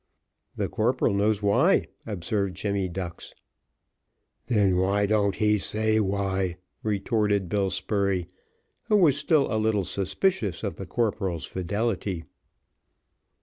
"The 0.55 0.67
corporal 0.67 1.13
knows 1.13 1.43
why," 1.43 1.85
observed 2.07 2.55
Jemmy 2.55 2.89
Ducks. 2.89 3.35
"Then 4.47 4.77
why 4.77 5.05
don't 5.05 5.35
he 5.35 5.59
say 5.59 5.99
why?" 5.99 6.55
retorted 6.81 7.47
Bill 7.47 7.69
Spurey, 7.69 8.25
who 8.85 8.97
was 8.97 9.15
still 9.15 9.53
a 9.53 9.61
little 9.61 9.85
suspicious 9.85 10.63
of 10.63 10.77
the 10.77 10.87
corporal's 10.87 11.45
fidelity. 11.45 12.23